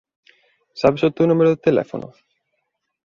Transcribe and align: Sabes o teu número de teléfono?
Sabes 0.81 1.01
o 1.03 1.13
teu 1.15 1.25
número 1.27 1.49
de 1.51 1.63
teléfono? 1.67 2.07